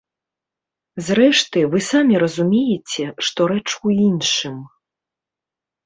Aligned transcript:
Зрэшты, 1.09 1.59
вы 1.75 1.83
самі 1.91 2.15
разумееце, 2.25 3.03
што 3.29 3.39
рэч 3.55 3.67
у 3.71 3.87
іншым. 4.09 4.57